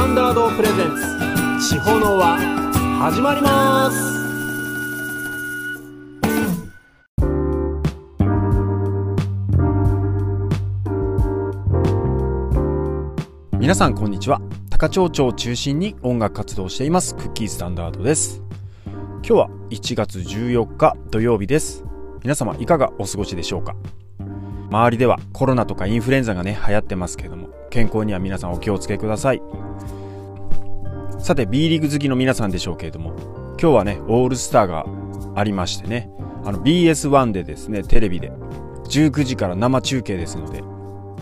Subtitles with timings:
[0.00, 0.96] タンダードプレゼン
[1.58, 1.74] ツ。
[1.74, 2.38] 地方の輪
[3.00, 3.98] 始まります。
[13.58, 14.40] 皆さんこんにちは。
[14.70, 17.14] 高町町を中心に音楽活動しています。
[17.14, 18.42] クッキースタンダードです。
[18.86, 21.84] 今日は1月14日土曜日です。
[22.22, 23.76] 皆様いかがお過ごしでしょうか？
[24.70, 29.42] 周りではコロナとかインフルエンザがね流行ってますけども健康には皆さんお気をつけください。
[31.20, 33.14] さて B リーグ好きの皆さんでしょうけれども
[33.60, 34.86] 今日はねオールスターが
[35.34, 36.10] ありましてね
[36.44, 38.32] あの BS1 でですねテレビで
[38.88, 40.62] 19時から生中継ですので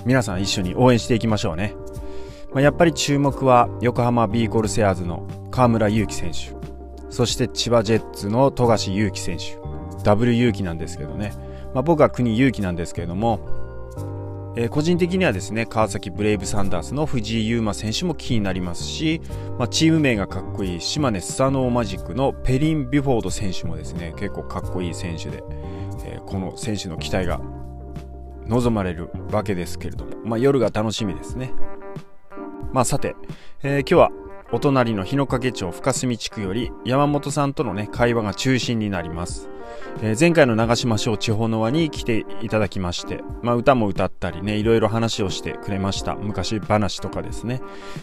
[0.04, 1.74] 皆さん一緒に応援していきましょうね、
[2.52, 6.56] まあ、やっぱり注目は横浜ビーコルセアーズの河村勇輝選手
[7.10, 9.58] そして千葉ジェッツの富樫勇樹選手
[10.04, 11.32] W 勇輝なんですけどね、
[11.78, 13.38] まあ、僕は国勇輝なんですけれども
[14.56, 19.20] えー、個人的にはですね川崎ブレイブサンダースの藤井優真選手も気になりますし、
[19.56, 25.44] まあ、チーム名がかっこいい島根スサノーマジックのペリン・ビュフォード選手もですね結構かっこいい選手で、
[26.04, 27.40] えー、この選手の期待が
[28.48, 31.52] 望まれるわけですけれども、まあ、夜が楽しみですね。
[32.72, 33.14] まあさて、
[33.62, 34.10] えー、今日は
[34.50, 39.50] お隣の日野掛町深住地区より山本さんとのね会話が中心になります。
[40.00, 46.14] えー、前回の長島省地方の輪に来ていただきまして、まあ、歌も歌ったりね、いろいろ話をしてくれました。
[46.14, 47.60] 昔話とかですね。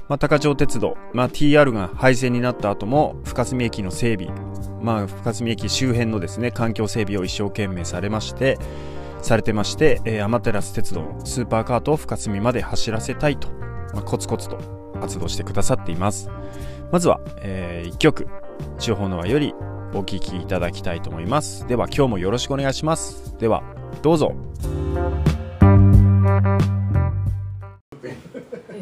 [0.07, 4.31] まあ、高千穂鉄道、まあ、TR が廃線になった後も、深住駅の整備、
[4.81, 8.59] まあ、深住駅周辺のですね、環境整備を一生懸命されまして、
[9.21, 13.49] されてまして、えー、アマテラス鉄道、スーパーカートを深住まで走らせたいと、
[13.93, 16.29] まあ、コツコツと活動してくださっています。
[16.91, 18.27] まずは、えー、1曲、
[18.79, 19.53] 地方の輪より
[19.93, 21.67] お聴きいただきたいと思います。
[21.67, 23.37] では今日もよろしくお願いします。
[23.37, 23.63] では
[24.01, 24.35] どうぞ。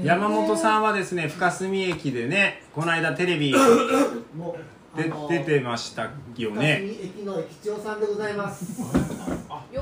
[0.04, 3.58] 山本さんはですね深住駅でねこの間テレビで
[5.30, 6.82] 出てましたよね。
[6.84, 8.82] 駅の駅長さんでございます。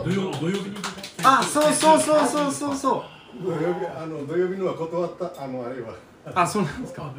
[0.04, 0.76] 土曜土曜日に
[1.24, 3.04] あそうそうそうそうそうそう。
[3.44, 5.96] 土曜日あの土曜日のは断ったあのあれは
[6.34, 7.14] あそうなんですか。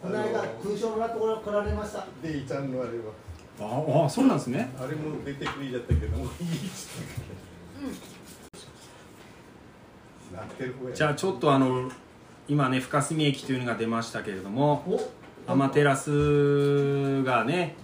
[0.00, 2.06] この間空所のところ来られました。
[2.22, 3.12] でいちゃんのあれは。
[3.60, 4.70] ああそうなんですね。
[4.78, 6.30] あれも出てくりだったけどもいいっ
[6.70, 6.88] つっ
[10.56, 11.90] てじゃあちょっとあの
[12.46, 14.84] 今ね深住駅というのが出ましたけれども
[15.46, 17.74] アマテラスがね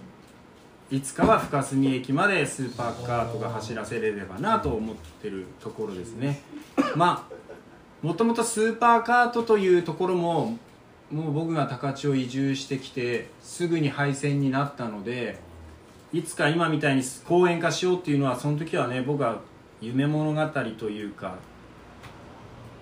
[0.89, 6.41] いつかは深住駅までスーパーカートが走らせれればなと思ってるところですね。
[6.95, 7.35] まあ
[8.05, 10.59] もともとスーパーカートというところも
[11.11, 15.39] もう僕が高千を移住してきてすぐに廃線になったので
[16.13, 19.41] いつか今みたいに公園化しようっていうのはその時はね僕は
[19.81, 21.37] 夢物語というか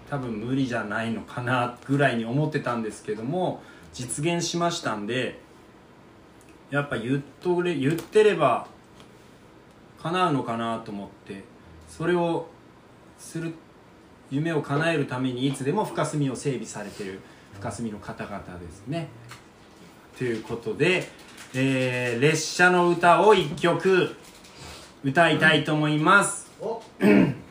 [0.09, 3.63] 多分無理じゃないのかなぐらいに思ってたんですけども
[3.94, 5.40] 実現しましたんで
[6.69, 8.67] やっぱ言っとれ言ってれば
[10.01, 11.45] 叶うのかなと思って
[11.88, 12.47] それを
[13.17, 13.53] する
[14.33, 17.19] 夢を叶えるためにいつでも深住を整備されてる
[17.53, 19.07] 深住の方々ですね。
[20.17, 21.07] ということで
[21.55, 24.16] えー、列車の歌を1曲
[25.03, 26.51] 歌いたいと思います。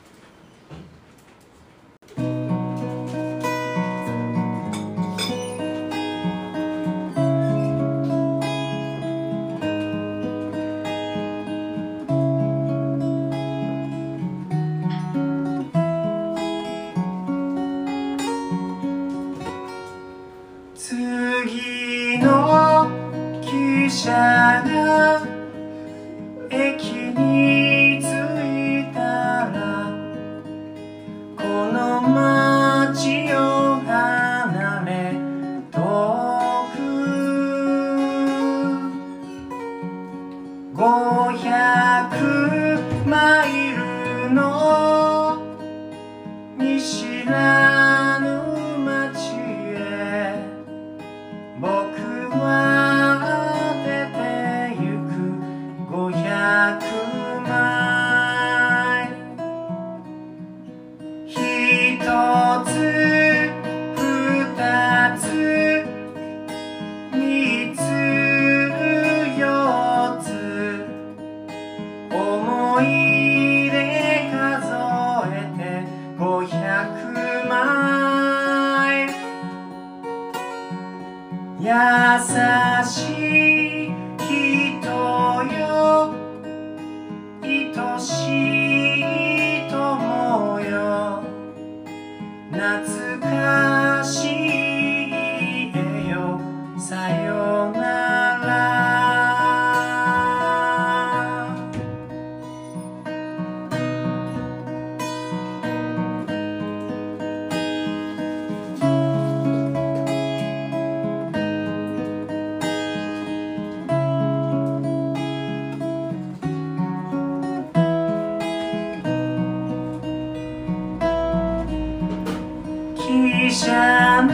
[123.12, 124.26] 一山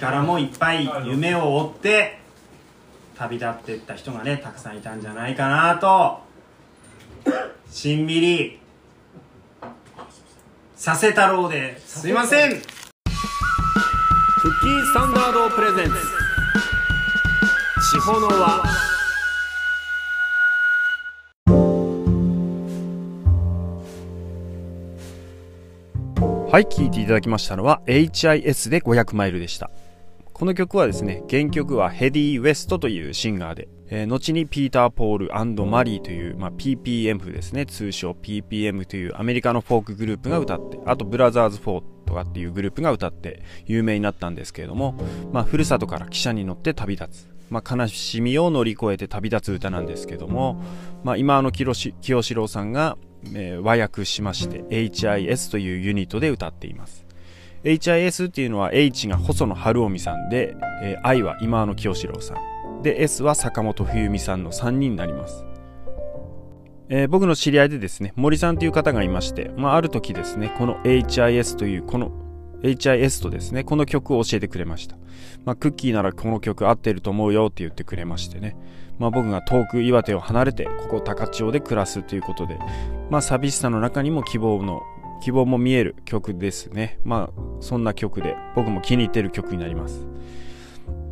[0.00, 2.18] からもいっぱい夢を追って
[3.16, 6.20] 旅立っていった人がねたくさんいたんじゃないかなと
[7.70, 8.58] しんみり
[10.74, 12.50] させ太郎ですいません。
[12.50, 12.60] クッ
[14.62, 15.94] キースタンダードプレゼンツ。
[17.92, 18.62] 地方の輪
[26.50, 29.70] はい聴いていただきましたのは HIS で500マイルでした
[30.40, 37.66] この曲はですね原曲はヘディ・ウェストというシンガーで、えー後にピーター・ポールマリーという、まあ、PPM ですね。
[37.66, 44.94] 通称 PPM というアメリカのフォークグループが歌ってあとブラザーズ・フォーとかっていうグループが歌って有名になったんですけれども、
[45.30, 50.62] まあ、ふるさとから汽車に乗って旅立つ、まあ、悲しみを乗り越えて旅立つ歌なんですけども、
[51.04, 52.96] まあ、今の清志清志郎さんが、
[53.34, 57.09] えー和訳しまして HIS というユニットで歌っています。
[57.64, 62.82] HIS っていうのは H が細野晴臣さんで、えー I は今野清志郎さん。
[62.82, 65.44] で S は坂本冬美さんの3人になります、
[66.88, 72.10] えー僕の知り合いでですね森さんという方がいまして、まあ、ある時ですねこの HIS というこの
[72.62, 74.96] HIS とですねこの曲を教えてくれました、
[75.44, 78.56] まあ、クッキーならこの曲合ってると思うよって言ってくれましてね、
[78.98, 82.58] まあ、僕が遠く岩手を離れてここ高千穂で暮らすということで、
[83.08, 84.82] まあ、寂しさの中にも希望の
[85.20, 86.98] 希望も見える曲ですね。
[87.04, 90.06] まあそんな曲で僕も気に入ってる曲になります。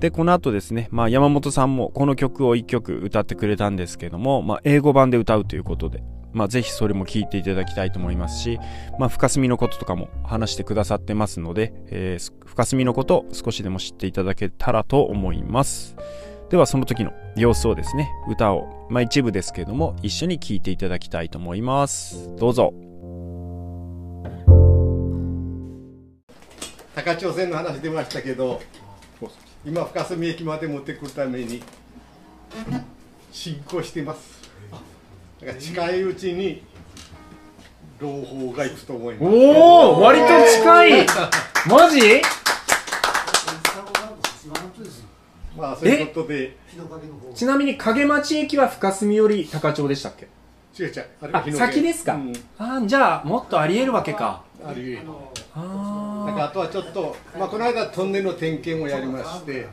[0.00, 8.60] でこの後ですね、まあ、山本さんもこの曲を1曲歌ってくれたんですけども、まあ、英語版で歌うということで、まあ、ぜひそれも聴いていただきたいと思いますし、
[8.98, 15.94] まあ、深澄のこととかも話してくださってますので、えー深澄のことを少しでも知っていただけたらと思います。
[16.50, 22.34] ではその時の様子をですね歌を、まあ、一部ですけども一緒に聴いていただきたいと思います。
[22.36, 22.87] どうぞ。
[27.08, 28.60] 高千穂線の話出ましたけど
[29.64, 31.62] 今深住駅まで持ってくるために
[33.32, 34.42] 進行してます。
[35.40, 36.62] だから近いうちに
[37.98, 39.24] 朗報が行くと思います。
[39.26, 41.06] おお割と近い。
[41.66, 42.20] マジ？
[45.56, 46.56] まあそういうことで。
[47.34, 50.28] ちなみに影町駅は深住より高千穂でしたっけ？
[50.78, 52.32] 違う違うあ先ですか、うん。
[52.58, 54.42] あじゃあもっとありえるわけか。
[54.64, 54.94] ある。
[54.94, 54.98] い
[55.54, 55.87] あなんか
[56.44, 59.66] あとはちょっと、まあ、この間トンネルの点検をやりまして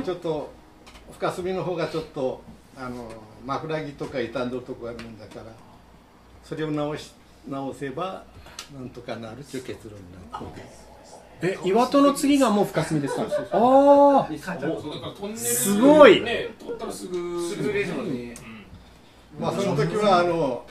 [0.00, 0.50] でちょっと
[1.12, 2.42] 深澄の方がちょっと
[2.76, 3.08] あの
[3.46, 5.46] 枕木とか傷んどるとこあるもんだから
[6.44, 7.12] それを直し
[7.48, 8.24] 直せば
[8.74, 10.62] なんとかなるという結論になって
[11.44, 13.22] え岩戸の次がもう深住ですか？
[13.52, 14.32] ああ
[15.36, 16.20] すごい。
[19.40, 20.64] まあその時はあの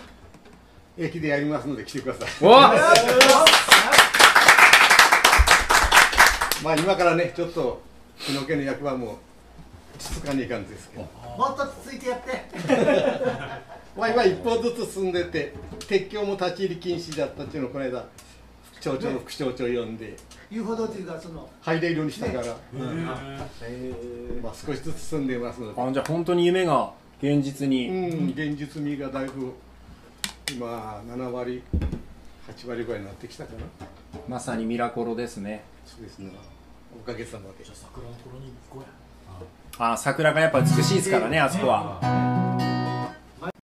[0.97, 2.73] 駅でやりますので来てください わ
[6.63, 7.81] まあ今からねちょっと
[8.17, 9.17] 日野家の役場も
[9.97, 11.07] 静かにいかんですけど。
[11.37, 12.45] もっとついてやって。
[13.97, 15.53] まあ今一歩ずつ進んでて
[15.87, 18.05] 鉄橋も立ち入り禁止だったっていうのをこの間
[18.73, 20.15] 副町長の副町長呼んで。
[20.49, 22.51] 遊歩道というかその入れるようにしたから、ま
[24.51, 25.81] あ少しずつ進んでますので。
[25.81, 26.91] あじゃあ本当に夢が
[27.21, 29.53] 現実うに、ん、現実味がだいぶ
[30.51, 31.63] 今7割
[32.49, 33.59] 8割ぐらいになってきたかな。
[34.27, 35.63] まさにミラコロですね。
[35.85, 36.31] そうですね
[36.99, 37.55] おかげさまで。
[39.77, 41.99] あ桜がやっぱ美しいですからねあそこは。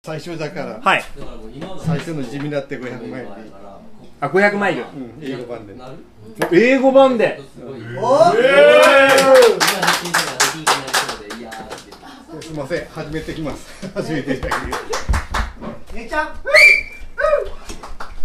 [0.03, 0.79] 最初だから。
[0.81, 1.03] はい。
[1.85, 3.27] 最初の地味だって500マイル。
[3.27, 3.33] で、
[4.19, 4.81] あ500マイル。
[4.81, 5.75] うん、英語版で。
[6.51, 7.39] 英語版で。
[12.57, 13.87] おせん始めてきます。
[13.93, 14.49] 始めていた。
[14.49, 16.35] だきます姉ちゃん。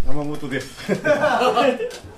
[0.07, 0.93] 山本です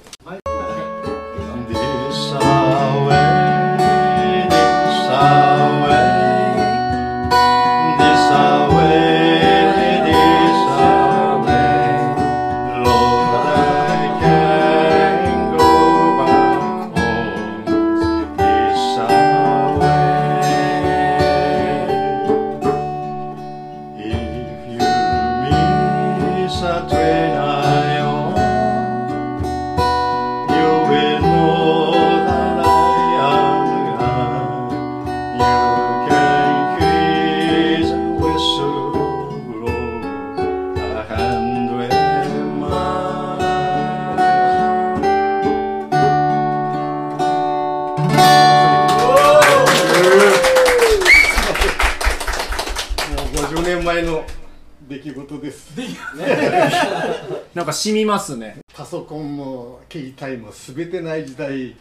[57.88, 58.58] 染みますね。
[58.74, 61.74] パソコンも携帯も全てない時代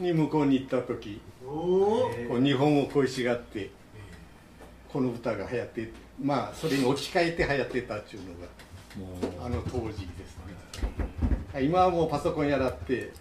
[0.00, 3.70] に向こうに行った時こう日本を恋しがって
[4.92, 8.28] この歌が流行ってまあそれに置き換えて流行ってたっていうの
[9.40, 10.36] があの当時です
[11.54, 11.62] ね。
[11.62, 13.12] 今はもうパソコンやらって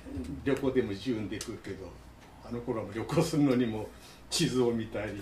[0.43, 1.89] 旅行でも自由にできるけど
[2.45, 3.87] あの頃はもう旅行するのにも
[4.29, 5.13] 地図を見たり。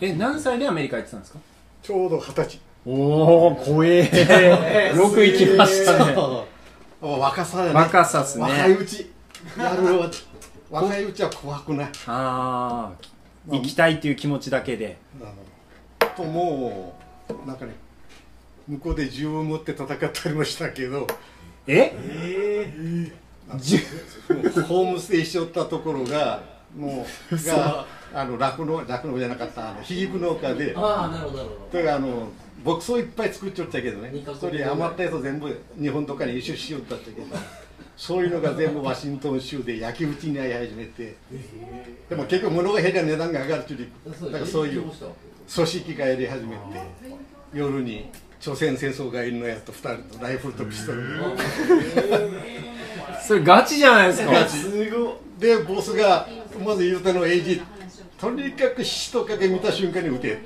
[0.00, 1.38] え何歳でアメリカ行ってたんですか？
[1.82, 4.92] ちょうど二十歳おお怖え。
[4.96, 6.16] よく行きましたね。
[7.00, 7.72] 若さだね。
[7.74, 8.44] 若さっすね。
[8.44, 9.10] 若いうち。
[9.58, 10.10] やるわ。
[10.70, 11.86] 若いうちは怖くない。
[12.06, 12.92] ああ
[13.50, 14.96] 行きたいっていう気持ちだけで。
[15.20, 16.94] あのとも
[17.28, 17.74] うなんかね
[18.68, 21.06] 向こうで銃を持って戦ったりもしたけど。
[21.66, 21.92] え？
[24.68, 26.40] ホームステイしよったところが
[26.76, 27.84] もう が
[28.14, 30.72] あの酪農酪農じゃなかったあの皮肉農家で。
[30.76, 32.28] ああなるほどなるほだからあの
[32.64, 34.10] 牧草いっぱい作っちゃったけどね。
[34.12, 37.26] 二カそ国れ余ったやつ全部日本とかに輸出しよったっちゃけど。
[37.96, 41.16] そういうのが全部ワシントン州で焼き討ちに遭い始めて。
[42.08, 44.82] でも結局物が減りゃ値段が上がるっていうどだからそういう
[45.54, 46.58] 組織がやり始めて
[47.52, 51.02] 夜に朝鮮戦争がいるのやと2人とライフルとピストル。
[53.26, 54.32] それガチじゃないですか。
[55.38, 56.26] でボスが
[56.64, 57.60] まず言うたのはエイジ
[58.20, 60.28] とにかく人影見た瞬間に撃て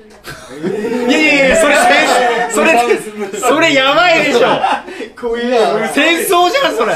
[1.08, 1.74] いやいやいやそれ
[2.50, 4.38] それそれやばいでしょ。
[5.92, 6.94] 戦争じゃんそれ。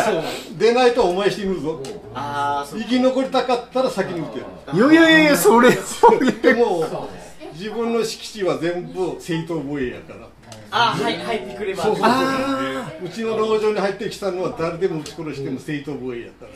[0.56, 1.82] 出ないとお前死ぬぞ。
[2.14, 4.38] ああ生き残りたかったら先に撃て
[4.76, 6.86] いやいやいやそれそれでも
[7.54, 10.28] 自分の敷地は全部正当防衛やから。
[10.70, 11.82] あはい入ってくれば。
[11.82, 13.06] そうそうそう。
[13.06, 16.48] うちの農場に入ってきたのは誰でも撃ち殺しても正当防衛やから。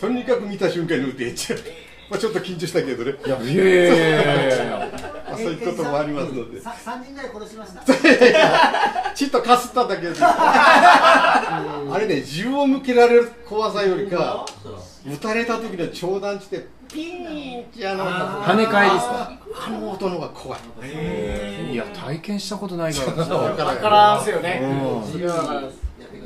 [0.00, 3.14] とにかく見た瞬間に撃てってまあちょっと緊張したけどね。
[3.26, 3.66] いやいやい
[3.98, 4.90] やいや
[5.36, 6.60] そういうこともありますので。
[6.60, 7.82] さ三人ぐらい殺しました。
[9.14, 10.14] ちっとかすっただけで。
[10.20, 14.44] あれね銃を向けられる怖さよりか
[15.06, 18.04] 撃たれた時の長弾地でピーンってあの
[18.44, 19.32] 跳ね返りですか？
[19.66, 21.72] あの音の方が怖い。
[21.72, 23.16] いや体験したことないから。
[23.16, 24.60] だからわからんすよね。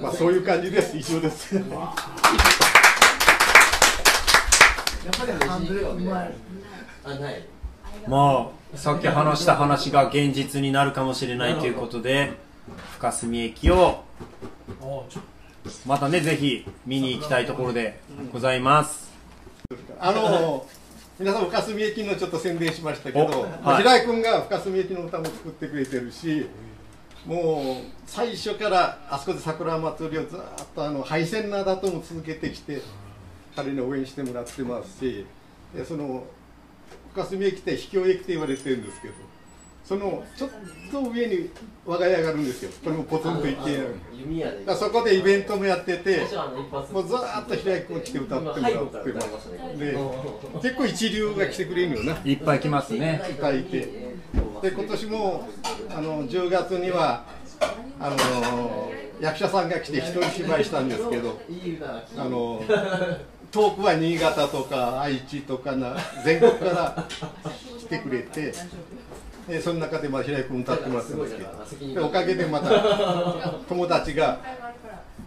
[0.00, 0.97] まあそういう感じです。
[0.97, 2.49] 以上ですやっぱりハンドル
[4.97, 4.97] う
[6.04, 6.34] まい
[7.04, 7.44] あない
[8.06, 12.32] まあさっき話した話が現実になるかもしれないということで
[12.92, 14.04] 深住駅を
[15.86, 18.00] またねぜひ見に行きたいところで
[18.32, 19.08] ございます。
[19.98, 20.66] あの
[21.18, 23.82] 皆さん深住駅のちょっと宣伝しましたけど、おはい。
[23.82, 26.46] 平井君が深住駅の歌も作ってくれてるし
[27.26, 30.40] もう最初からあそこで桜祭りをずっ
[30.74, 32.80] とあの配線なだとも続けてきて
[33.58, 35.26] 彼に応援してもらってますし
[35.74, 36.22] でその
[37.12, 39.14] 深住駅って秘境駅って言われてるんですけど
[39.84, 40.50] そのちょっ
[40.92, 41.50] と上に
[41.84, 42.70] 我が家があるんですよ。
[42.84, 43.78] これもポツンと一軒家。
[43.78, 44.64] だか弓矢で。
[44.66, 46.18] らそこでイベントもやってて
[46.92, 48.68] もうずーっと平井君来て歌ってもらって。
[48.68, 49.96] ましたねで
[50.62, 52.18] 結構一流が来てくれるよな。
[52.22, 53.18] いっぱい来ますね。
[53.38, 53.80] 歌いて。
[54.60, 55.48] で今年も
[55.88, 57.24] あの10月には
[57.98, 61.40] あの役者さんが来て一人芝居したんですけど
[62.18, 62.62] あの
[63.50, 67.07] 遠くは新潟とか愛知とかな全国から
[67.78, 68.52] 来てくれて
[69.49, 71.35] でその中でまあ平井君歌ってもらってます
[71.78, 71.95] けど。
[71.95, 74.38] でおかげでまた友達が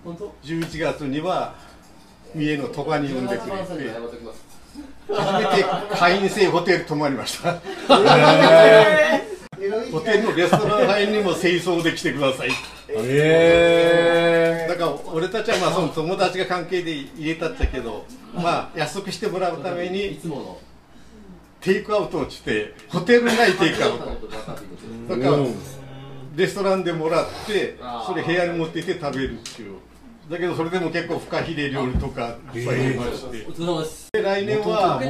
[0.04, 1.56] 本当？11月には
[2.36, 5.66] 三重の鳥羽に呼んでくれて初めて
[5.98, 7.54] 会員制ホテル泊まりました。
[9.92, 12.50] ホテルのレストラン会員にも清掃で来てください
[12.96, 20.58] へだから俺たちはまあその友達が関係で入れたっちゃけどまあ安くしてもらうためいにつもの
[21.62, 24.06] テイクアウトをしてホテル内テイクアウト。
[24.06, 25.38] だから
[26.36, 29.76] レストランでもらってそれ部屋に持って行って食べるっていう。
[30.30, 33.46] だけどそれでも結構フカヒレ料理とかいっぱい入れまして。
[34.14, 35.02] で来年は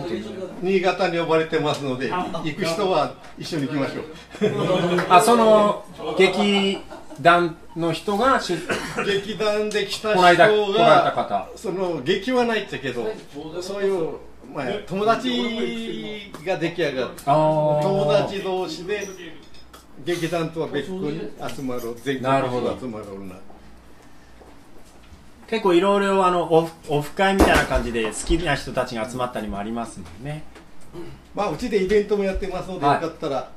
[0.61, 4.05] 新潟に呼ばれてますので行く人は一緒に行きましょう。
[5.09, 5.85] あその
[6.17, 6.79] 劇
[7.21, 8.57] 団の人が出
[9.05, 11.49] 劇団で来たこの間人来られたが方。
[11.55, 13.07] その劇はないっちゃけど
[13.61, 14.17] そういう、
[14.53, 19.07] まあ、友達が出来上がる友達同士で
[20.03, 22.73] 劇団とは別個に集まる全国なるほど。
[22.73, 23.35] に集まるな。
[25.47, 30.43] 結構いろいろあのオフオフ会みたいな感じで好きな人たちが集まったりもありますもんね
[31.33, 33.01] まあうちでイベントもやってますので、はい。
[33.01, 33.51] よかったら。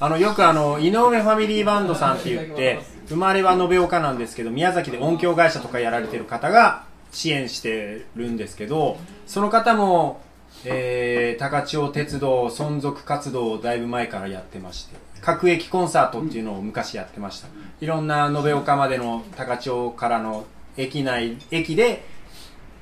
[0.00, 10.20] あのよくあの井上ファミリーバンドさんって言って生まれは延岡なんですけど宮崎で音響会社とかやられてる方が支援してるんですけどその方も、
[10.64, 17.48] えー、高千穂鉄道存続活動をだいぶ前からやってまして各駅コンサートっていうのを昔やってました。
[17.80, 20.44] いろんな延岡までの高千穂からの
[20.76, 22.04] 駅内駅で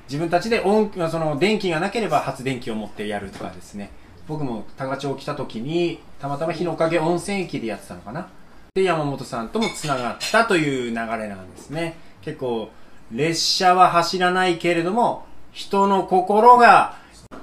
[0.05, 3.91] 自分たちで音その電気がなければ発電機を持ってやるとかですね。
[4.27, 8.27] 僕も高千穂来た時にたまたま日の影温泉駅でやってたのかな。
[8.75, 11.95] で山本さんともつながったという流れなんですね。
[12.21, 12.69] 結構
[13.11, 16.97] 列車は走らないけれども人の心が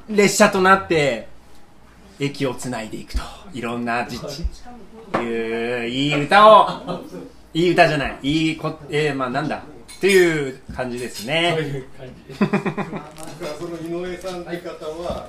[0.09, 1.29] 列車となって
[2.19, 3.21] 駅をつないでいくと。
[3.53, 4.45] いろんな実地
[5.19, 6.69] いういい歌を。
[7.53, 8.19] いい歌じゃない。
[8.23, 9.63] いいこえー、まあなんだ。
[10.01, 11.85] っていう感じですね。
[12.41, 12.65] だから
[13.59, 15.29] その井上さんって方は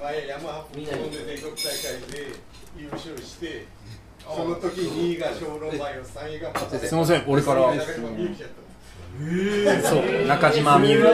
[0.00, 2.30] 前山発本で全国大会で
[2.78, 3.66] 優勝して
[4.20, 7.72] その時2位が小論前を3位が松すいません俺から。
[9.82, 11.04] そう中島みゆき。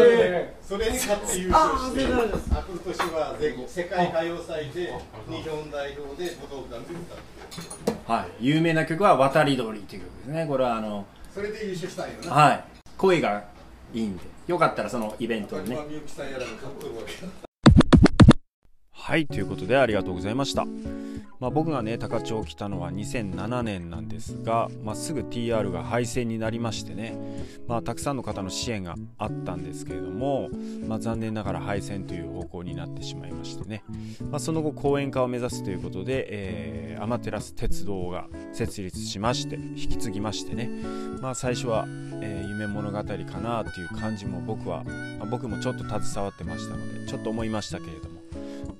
[0.63, 2.15] それに勝って優勝して、
[2.55, 4.95] あくる年は全国世界歌謡祭で
[5.27, 10.45] 日本代表で武道館で歌って、はい、有名な曲は「渡り鳥」という曲ですね。
[10.47, 12.31] これはあのそれで優勝したんよな。
[12.31, 13.45] はい声が
[13.95, 14.25] いいんで。
[14.47, 15.79] よかったらそのイベントでね。
[18.93, 20.65] はいということでありがとうございました、
[21.41, 27.17] まあ、僕がね高千穂来たのは2007年なんですが、まあ、すぐ TR が廃線になりましてね、
[27.67, 30.49] まあ、たくさんの方の支援があったんですけれども、
[30.87, 33.83] まあ、残念ながら廃線という方向になってしまいましてね、
[34.31, 40.69] まあ、その後公園化を目指すということで、えー、アマテラス鉄道が設立しまして引き継ぎましてね、
[41.21, 41.87] まあ、最初は、
[42.21, 43.05] えー夢物語か
[43.41, 48.21] なっていう感じも僕は、まあ僕もちょっと携わってましたのでちょっと思いましたけれども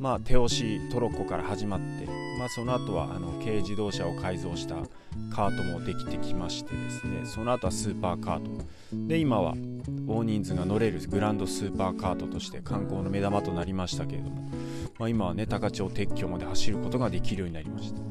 [0.01, 2.07] まあ、手押しトロッコから始まって、
[2.39, 4.77] まあ、その後はあの軽自動車を改造した
[5.31, 8.51] カートもできてきましてですねその後はスーパーカート。
[8.93, 9.55] で今は
[10.09, 14.49] 大人数が乗れるグランドスーパーカートとして観光の目玉となりましたけれども、
[14.99, 18.10] まあ、今はね高千穂鉄橋まで走ることができるようになりました。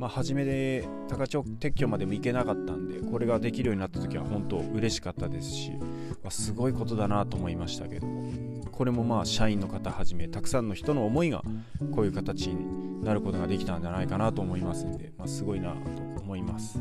[0.00, 5.72] まあ、初めで高千穂鉄橋までも行けなかったんでこれができるようになった時は本当嬉しかったですし、
[6.24, 8.50] ますごいことだなと思いましたけども。
[8.72, 11.42] これもまあ社員の方はじめたくさんの人の思いが
[11.94, 15.76] こういう形になることができたんじゃないかなと思いますんで、まあ、すごいなと
[16.22, 16.78] 思います、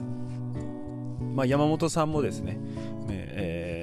[1.35, 2.59] まあ、山本さんもですねね
[3.09, 3.78] えー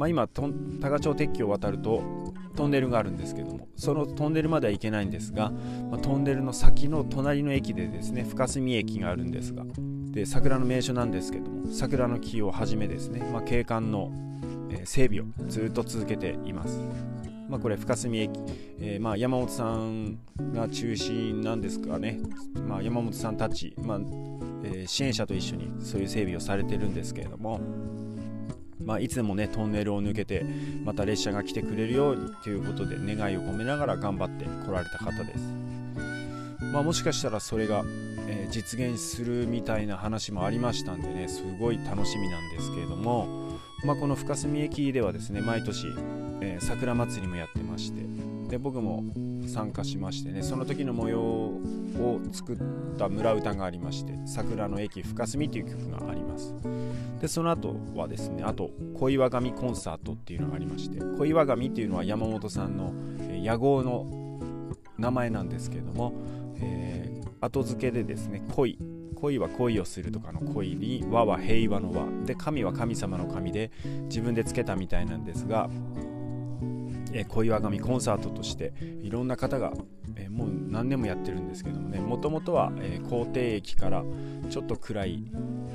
[0.00, 2.02] まあ、今とん高千穂鉄橋を渡ると
[2.56, 5.50] トンネルがあるんですけどもそのトンネルまでは行けないんですが、
[5.90, 9.62] まあ、トンネルの先の隣の駅でですね深住駅があるんですが
[10.10, 14.10] で桜の名所なんですけども桜の木をはじめですね、まあ、景観の、
[14.84, 16.80] 整備をずっと続けています。
[17.50, 18.30] まあ、これ深住駅、
[18.78, 20.18] えーまあ、山本さん
[20.54, 22.20] が中心なんですかね、
[22.66, 23.98] まあ、山本さんたち、まあ
[24.62, 27.60] えー支援者と一緒にそういう整備をされてるんですけれども、
[28.84, 30.44] まあ、いつでもねトンネルを抜けて
[30.84, 35.40] また列車が来てくれるようにということで願いを込めながら頑張ってこられた方です、
[36.72, 37.84] まあ、もしかしたらそれが、
[38.26, 45.86] えー実現するみたいな話もありましたんでねすごい楽しみなんですけれども、まあ、この深住駅ではですね毎年、
[46.40, 48.02] えー桜祭りもやってまして
[48.48, 49.04] で僕も
[49.46, 52.58] 参加しましてねその時の模様を作っ
[52.98, 56.54] た村歌がありまして「桜の駅深住」という曲があります。
[57.20, 64.06] でその後はですねあと恋和神コンサートっていうのがありまして恋和神っていうのは山本さんの、えー野号の
[64.98, 66.12] 名前なんですけれども、
[66.60, 68.78] えー後付けでですね恋
[69.14, 72.06] 恋は恋をするとかの恋に和は平和の和。
[72.24, 73.70] で神は神様の神で
[74.04, 75.68] 自分でつけたみたいなんですが、
[77.12, 79.72] えー恋和神コンサートとしていろんな方が、
[80.16, 84.04] えーもう何年もやってるんですけどもねもともとは、えー駅から
[84.48, 85.24] ちょっと暗い、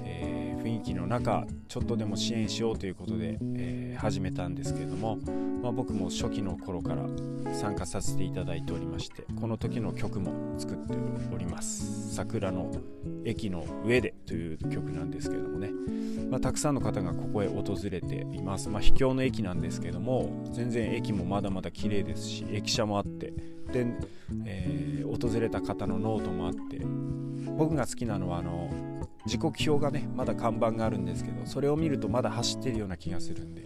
[0.03, 0.34] え
[0.65, 5.15] 雰囲気の中ちょっとでも支援しようということで、えー始めたんですけれども、
[5.63, 7.05] まあ、僕も初期の頃から
[7.53, 10.97] 参加させていただいておりましてこの時の曲も作って
[11.33, 12.71] おります「桜の
[13.23, 15.71] 駅の上で」という曲なんですけれどもね、
[16.29, 23.33] まあ、たくさんの方がここへ訪れています、まあ、秘境の駅なんですけども全然駅もまだまだ綺麗ですし駅舎もあって
[23.71, 23.87] で、
[24.45, 26.81] えー訪れた方のノートもあって
[27.57, 28.69] 僕が好きなのはあの
[29.25, 33.65] 時刻表がねまだ看板があるんですけどそれを見るとまだ走ってるような気がするんで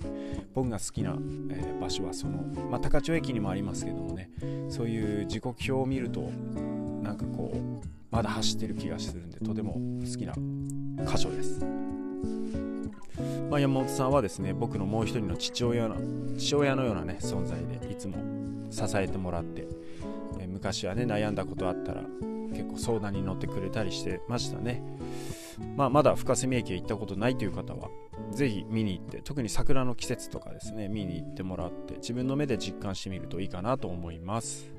[0.54, 1.15] 僕が好きな、
[1.52, 4.32] え場所はその、まあ、高千穂駅にもありますけどもね
[4.69, 6.22] そういう時刻表を見ると
[7.02, 10.34] なんかこうまだ走ってる気がするんでとても好きな
[11.06, 11.63] 箇所です、
[13.50, 15.98] まあ、山本さんはですね僕のもう一人の父親の
[16.38, 18.17] 父親のようなね存在でいつも
[18.72, 19.67] 支えてもらって、
[20.39, 22.04] え昔はね悩んだことあったら
[22.60, 24.84] 結構相談に乗ってくれたりしてましたね。
[25.78, 27.89] まあ、まだ深瀬駅へ行ったことないという方は
[28.32, 34.72] ぜひ見に行って特に桜の季節とかですね見に行ってもらって自分の目で実感してみるといいかなと思います。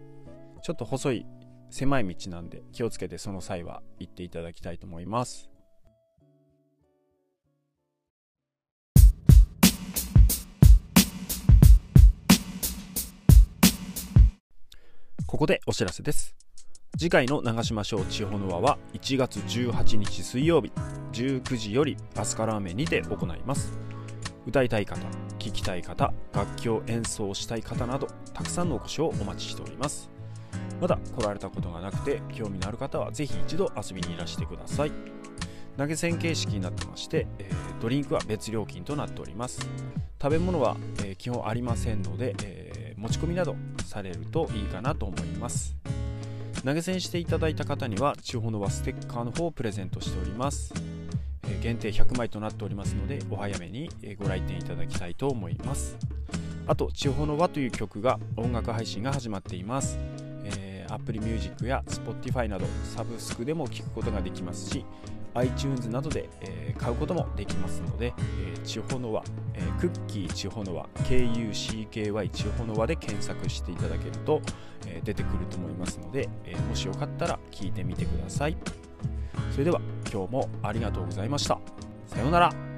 [0.62, 1.26] ちょっと細い
[1.70, 5.48] 狭い道なんで気をつけてその際は行っていただきたいと思います。
[15.26, 16.39] ここでお知らせです。
[16.98, 20.70] 次回の長島省地方の輪は1月18日水曜日
[21.12, 23.78] 19時よりアスカラーメンにて行います。
[24.46, 25.00] 歌いたい方
[25.38, 30.10] 聴きたい方楽器を演奏したい方などたくさんのお越しをお待ちしております。
[30.80, 34.92] まだ来られたことがなくて興味のある方はぜひ一度遊びにいらしてください。
[35.78, 39.66] 投げ銭形式になってまして、えードリンクは別料金となっております。
[40.20, 45.79] 食べ物は、えー基本ありませんので、えー持ち込みなどされるといいかなと思います。
[46.64, 50.74] 投げ銭していただいた方には地方の輪ステッカーの方をプレゼントしております、
[51.62, 55.96] 限定100枚となっておりますのでお早めにご来店いただきたいと思います。
[56.66, 59.98] あと「地方の輪」という曲が音楽配信が始まっています、
[60.44, 64.84] えー、Apple Music や Spotify などサブスクでも聴くことができますし
[65.34, 69.22] iTunes などで、えー買うこともできますので、えー地方の輪、
[69.54, 74.40] えークッキー地方の輪 KUCKY 地方の輪で検索していただけると、
[74.86, 78.56] えー出てくると思いますので、えーもしよかったら聞いてみてください。
[79.52, 79.80] それでは
[80.12, 81.58] 今日もありがとうございました。
[82.06, 82.69] さようなら。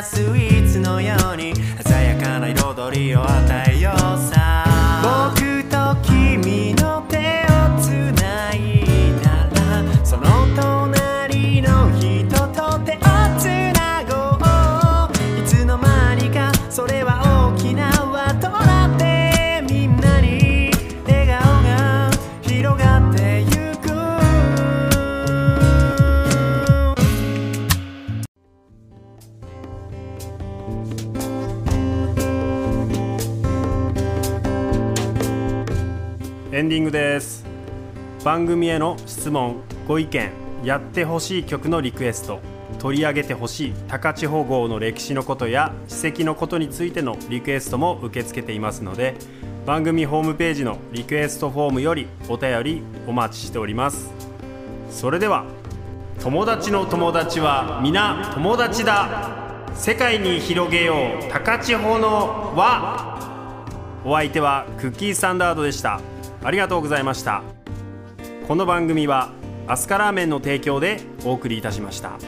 [0.00, 1.52] スイーツのように
[1.84, 3.96] 鮮やかな彩りを与えよう
[4.32, 4.41] さ。
[36.72, 37.44] ディングです。
[38.24, 39.56] 番組への質問
[39.86, 40.30] ご意見
[40.64, 42.40] やってほしい曲のリクエスト
[42.78, 49.16] 取り上げてほしい高千穂号の歴史のことや史跡のことについてのリクエストも受け付けていますので
[49.66, 54.10] 番組ホームページのリクエストフォームよりお便りお待ちしております。
[54.88, 55.44] それでは
[56.20, 59.66] 友達の友達は皆友達だ。
[59.74, 63.12] 世界に広げよう高千穂の輪。
[64.06, 66.00] お相手はクッキースタンダードでした。
[66.44, 67.42] ありがとうございました。
[68.48, 69.30] この番組は
[69.68, 72.18] アスカラーメンの提供でお送りいたしました。